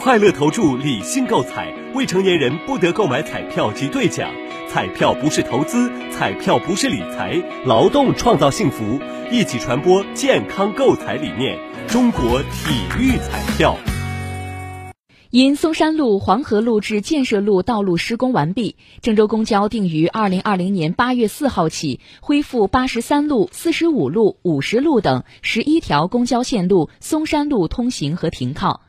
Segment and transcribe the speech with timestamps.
[0.00, 4.32] 快乐投注理性购彩未成年人不得购买彩票及兑奖
[4.68, 9.00] 彩票不是投资彩票不是理财劳动创造幸福
[9.32, 11.58] 一起传播健康购彩理念
[11.88, 13.76] 中国体育彩票。
[15.30, 28.82] 因嵩山路黄河路至建设路道路施工完毕郑州公交定于二零二零年八月四号起恢复八十三路四十五路五十路等十一条公交线路嵩山路通行和停靠。